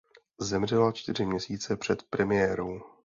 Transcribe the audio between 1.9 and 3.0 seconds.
premiérou.